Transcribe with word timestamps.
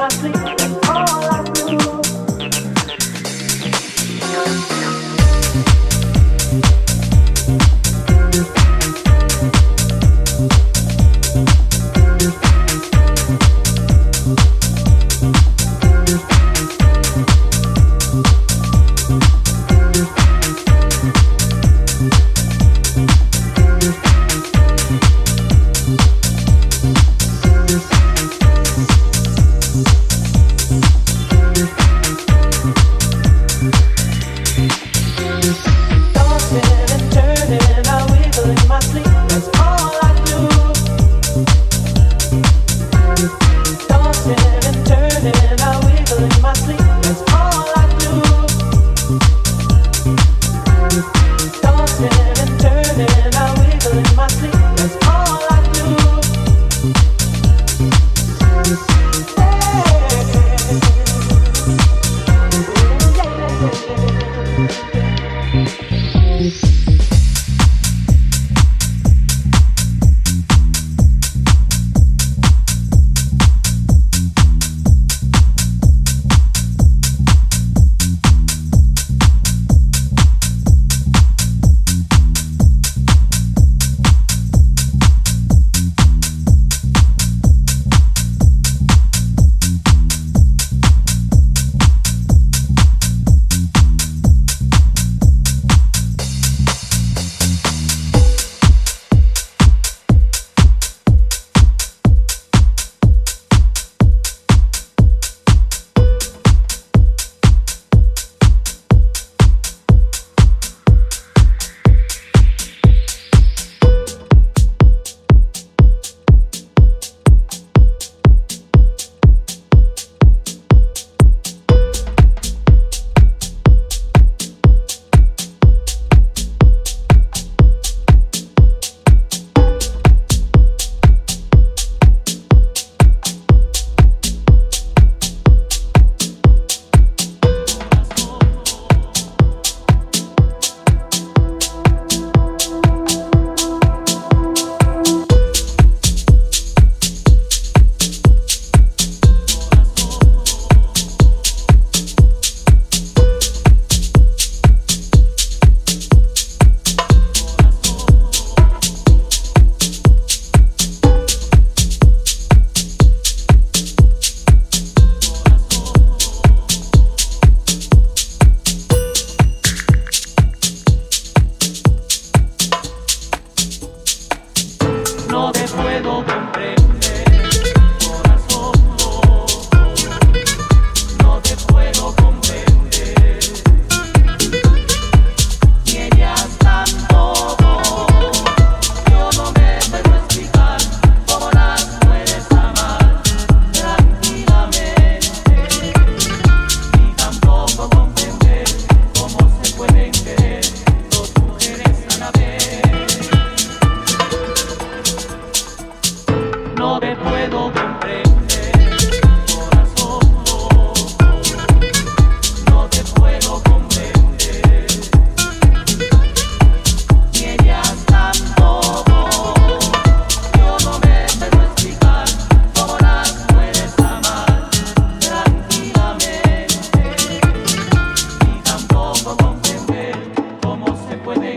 my. 0.00 0.69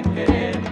Amen. 0.06 0.63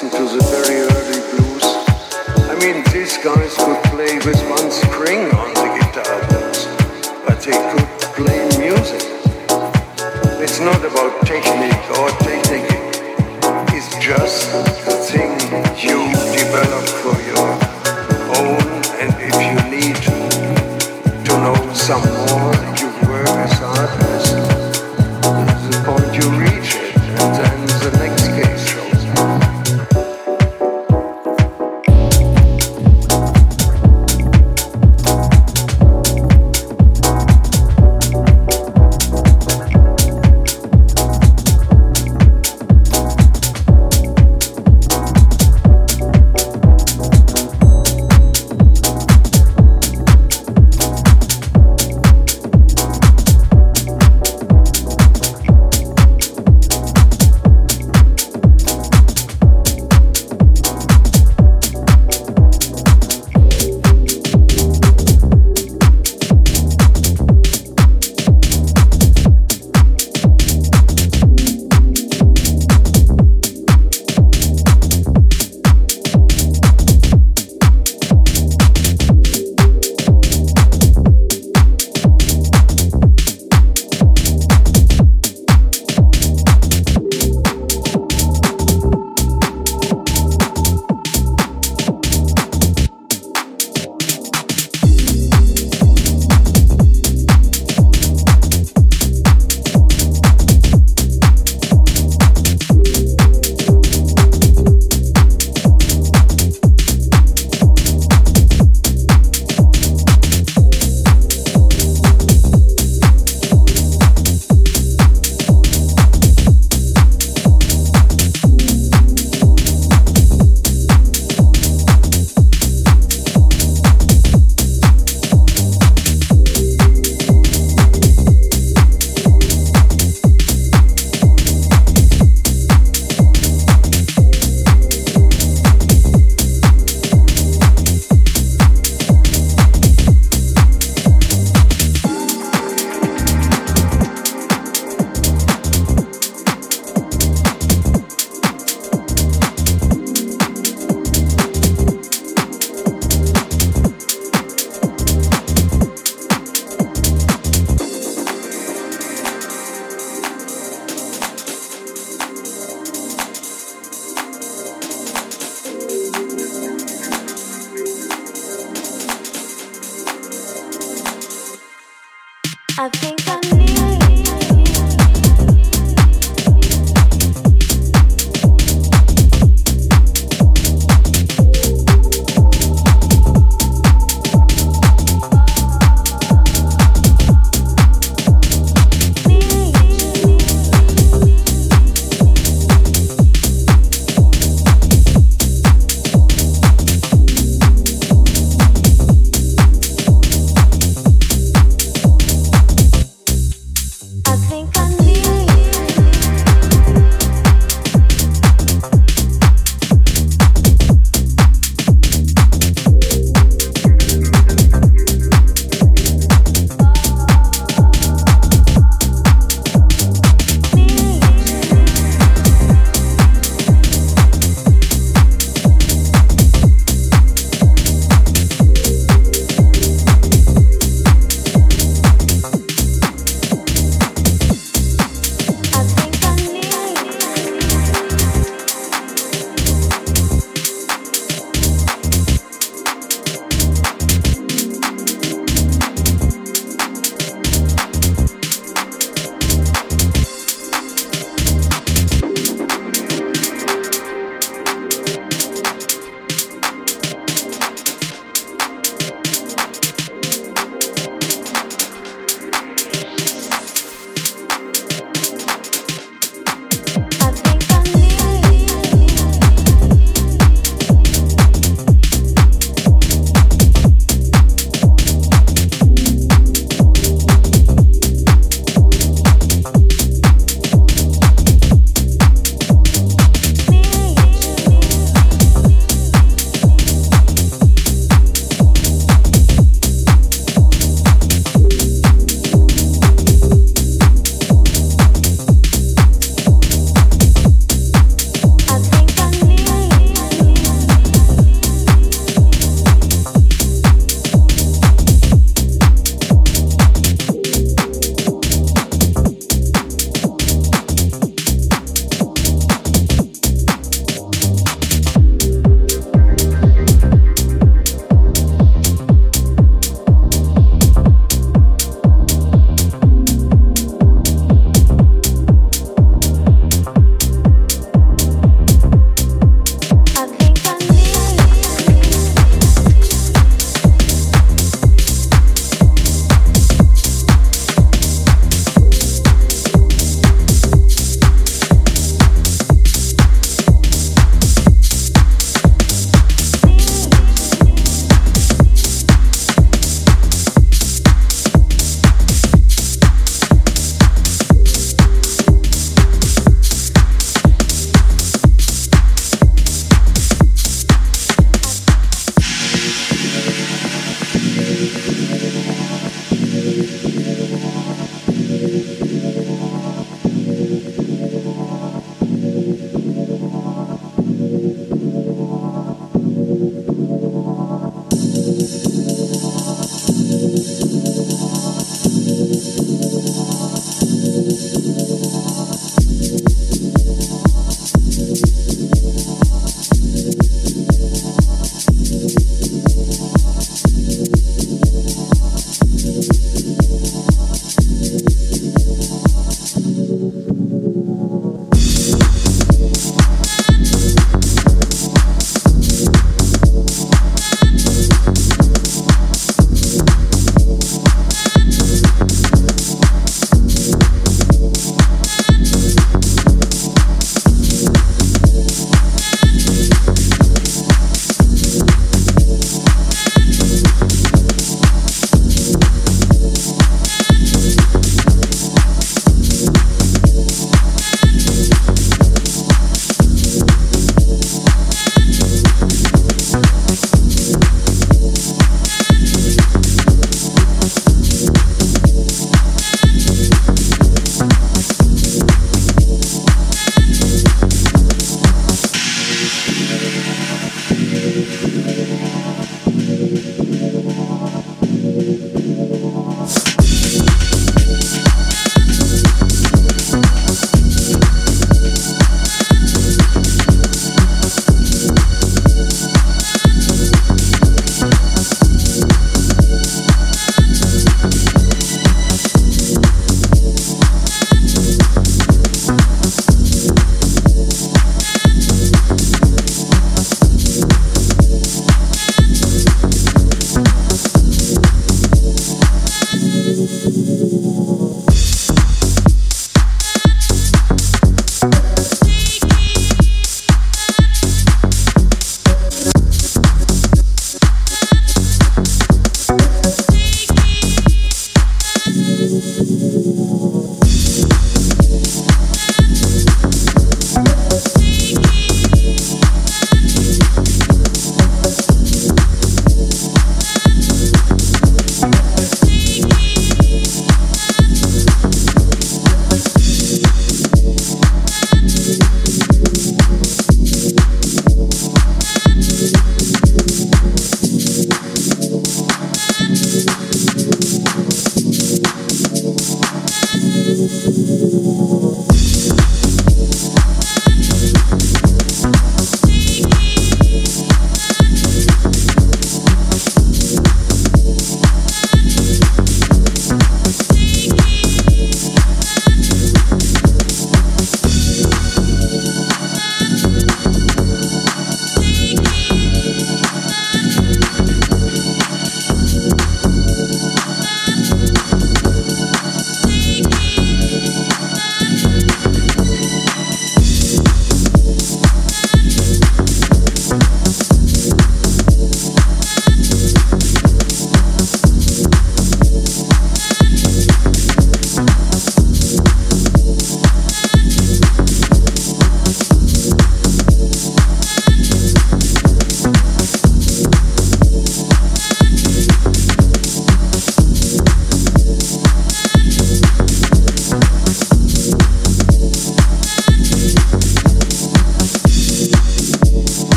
Listen 0.00 0.28
to 0.28 0.36
the 0.36 0.44
very 0.44 0.77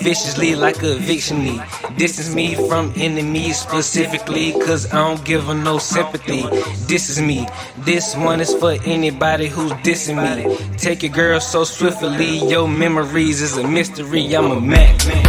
viciously 0.00 0.54
like 0.54 0.82
a 0.82 0.96
eviction 0.96 1.44
need. 1.44 1.62
Distance 1.96 2.34
me 2.34 2.54
from 2.54 2.92
enemies 2.96 3.58
specifically, 3.60 4.52
cause 4.52 4.90
I 4.92 4.96
don't 4.96 5.24
give 5.24 5.46
them 5.46 5.62
no 5.62 5.78
sympathy. 5.78 6.42
This 6.86 7.10
is 7.10 7.20
me. 7.20 7.46
This 7.78 8.16
one 8.16 8.40
is 8.40 8.54
for 8.54 8.72
anybody 8.84 9.48
who's 9.48 9.72
dissing 9.84 10.18
me. 10.18 10.56
Take 10.76 11.02
your 11.02 11.12
girl 11.12 11.40
so 11.40 11.64
swiftly, 11.64 12.38
your 12.48 12.68
memories 12.68 13.42
is 13.42 13.56
a 13.56 13.66
mystery. 13.66 14.34
I'm 14.34 14.50
a 14.50 14.60
Mac. 14.60 15.19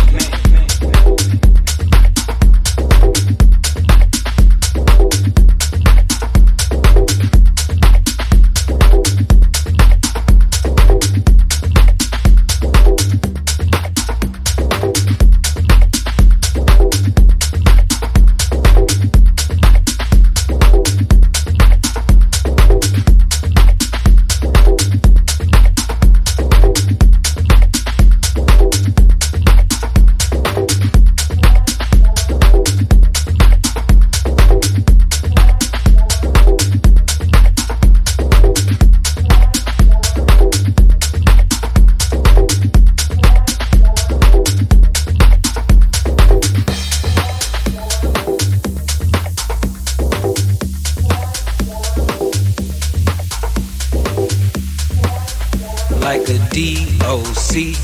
OC. 57.03 57.75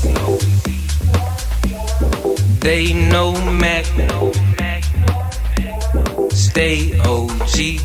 They 2.60 2.92
know 2.92 3.32
Mac. 3.52 3.84
Stay 6.32 6.98
OG. 7.00 7.78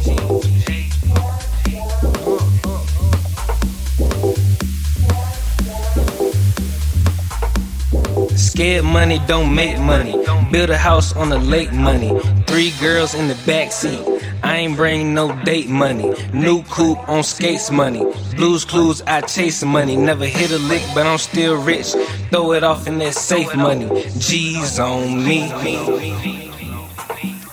Scared 8.36 8.86
money 8.86 9.20
don't 9.28 9.54
make 9.54 9.80
money. 9.80 10.14
Build 10.52 10.70
a 10.70 10.78
house 10.78 11.16
on 11.16 11.30
the 11.30 11.38
lake 11.38 11.72
money. 11.72 12.20
Three 12.48 12.72
girls 12.80 13.14
in 13.14 13.28
the 13.28 13.36
back 13.46 13.72
seat. 13.72 14.13
I 14.54 14.58
ain't 14.58 14.76
bring 14.76 15.16
no 15.16 15.34
date 15.46 15.68
money. 15.68 16.14
New 16.32 16.62
coupe 16.66 17.10
on 17.10 17.24
skates 17.24 17.72
money. 17.72 18.06
Blues 18.36 18.64
clues, 18.64 19.02
I 19.02 19.22
chase 19.22 19.64
money. 19.64 19.98
Never 19.98 20.28
hit 20.28 20.52
a 20.52 20.60
lick, 20.60 20.84
but 20.94 21.08
I'm 21.08 21.18
still 21.18 21.60
rich. 21.60 21.94
Throw 22.30 22.54
it 22.54 22.64
off 22.64 22.86
in 22.86 23.00
that 23.00 23.16
safe 23.16 23.56
money. 23.56 23.88
G's 24.20 24.78
on 24.78 25.26
me. 25.26 25.50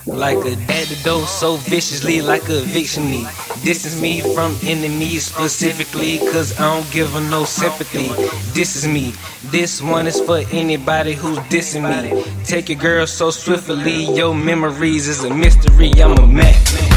Like 0.04 0.44
a 0.44 0.54
antidote 0.70 1.26
so 1.26 1.56
viciously, 1.56 2.20
like 2.20 2.46
a 2.50 2.58
eviction 2.58 3.04
me. 3.10 3.22
Distance 3.64 3.98
me 3.98 4.20
from 4.34 4.54
enemies 4.62 5.24
specifically, 5.24 6.18
cause 6.18 6.60
I 6.60 6.74
don't 6.74 6.92
give 6.92 7.10
them 7.14 7.30
no 7.30 7.44
sympathy. 7.44 8.08
This 8.52 8.76
is 8.76 8.86
me. 8.86 9.14
This 9.50 9.80
one 9.80 10.06
is 10.06 10.20
for 10.20 10.42
anybody 10.52 11.14
who's 11.14 11.38
dissing 11.48 11.88
me. 11.88 12.24
Take 12.44 12.68
your 12.68 12.78
girl 12.78 13.06
so 13.06 13.30
swiftly, 13.30 14.04
your 14.14 14.34
memories 14.34 15.08
is 15.08 15.24
a 15.24 15.32
mystery. 15.32 15.92
I'm 16.02 16.18
a 16.18 16.26
Mac. 16.26 16.89